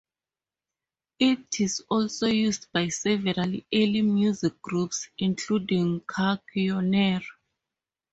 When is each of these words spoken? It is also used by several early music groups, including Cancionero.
It 1.19 1.59
is 1.61 1.83
also 1.87 2.25
used 2.25 2.71
by 2.73 2.87
several 2.87 3.53
early 3.71 4.01
music 4.01 4.59
groups, 4.59 5.07
including 5.19 5.99
Cancionero. 6.07 7.21